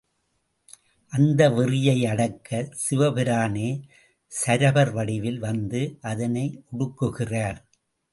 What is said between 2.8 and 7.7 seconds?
சிவபிரானே சரபர் வடிவில் வந்து அதனை ஒடுக்குகிறார்.